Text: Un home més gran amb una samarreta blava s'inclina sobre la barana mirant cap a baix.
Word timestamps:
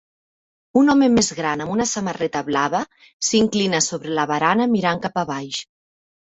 Un 0.79 0.87
home 0.93 1.09
més 1.17 1.29
gran 1.39 1.61
amb 1.65 1.73
una 1.73 1.87
samarreta 1.91 2.43
blava 2.49 2.81
s'inclina 3.29 3.85
sobre 3.91 4.17
la 4.21 4.27
barana 4.35 4.69
mirant 4.75 5.07
cap 5.09 5.25
a 5.27 5.29
baix. 5.37 5.65